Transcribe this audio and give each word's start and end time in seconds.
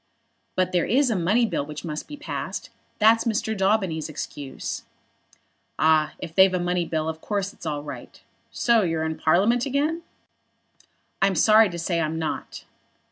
"But 0.55 0.71
there 0.71 0.87
is 0.87 1.11
a 1.11 1.15
money 1.15 1.45
bill 1.45 1.63
which 1.63 1.85
must 1.85 2.07
be 2.07 2.17
passed. 2.17 2.71
That's 2.97 3.25
Mr. 3.25 3.55
Daubeny's 3.55 4.09
excuse." 4.09 4.81
"Ah, 5.77 6.13
if 6.17 6.33
they've 6.33 6.55
a 6.55 6.59
money 6.59 6.85
bill 6.85 7.07
of 7.07 7.21
course 7.21 7.53
it's 7.53 7.67
all 7.67 7.83
right. 7.83 8.19
So 8.49 8.81
you're 8.81 9.05
in 9.05 9.15
Parliament 9.19 9.67
again?" 9.67 10.01
"I'm 11.21 11.35
sorry 11.35 11.69
to 11.69 11.77
say 11.77 12.01
I'm 12.01 12.17
not." 12.17 12.65